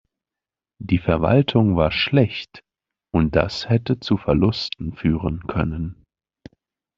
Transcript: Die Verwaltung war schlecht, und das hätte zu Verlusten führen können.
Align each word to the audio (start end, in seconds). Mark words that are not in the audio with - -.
Die 0.79 0.97
Verwaltung 0.97 1.75
war 1.75 1.91
schlecht, 1.91 2.63
und 3.13 3.35
das 3.35 3.69
hätte 3.69 3.99
zu 3.99 4.17
Verlusten 4.17 4.95
führen 4.95 5.43
können. 5.45 6.05